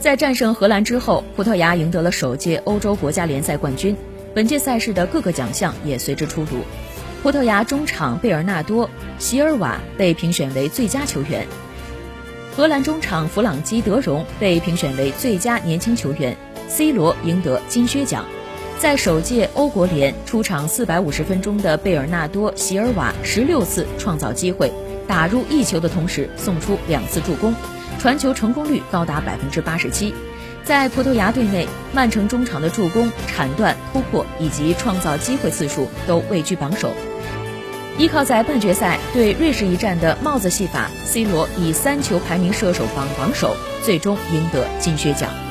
[0.00, 3.96] 在战胜荷兰之后，葡萄牙赢得了首届欧洲国家联赛冠军。
[4.32, 6.62] 本届赛事的各个奖项也随之出炉。
[7.20, 8.86] 葡萄牙中场贝尔纳多·
[9.18, 11.44] 席尔瓦被评选为最佳球员，
[12.56, 16.36] 荷兰中场弗朗基·德容被评选为最佳年轻球员
[16.68, 18.24] ，C 罗赢得金靴奖。
[18.78, 24.72] 在首届欧国联出场四百五十分钟的贝尔纳多·席尔瓦，十六次创造机会，
[25.08, 27.54] 打入一球的同时送出两次助攻，
[27.98, 30.14] 传球成功率高达百分之八十七。
[30.62, 36.92] 在葡萄牙队内，曼城中场的助攻、铲断、突破以及创造机会次数都位居榜首。
[37.96, 45.47] 依靠在半决赛对瑞士一战的帽子戏法，C 罗以三球排名射手榜榜首，最终赢得金靴奖。